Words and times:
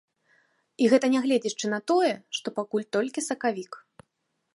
І 0.85 0.85
гэта 0.93 1.05
нягледзячы 1.15 1.65
на 1.73 1.79
тое, 1.91 2.09
што 2.39 2.47
пакуль 2.61 2.87
толькі 2.97 3.25
сакавік. 3.29 3.71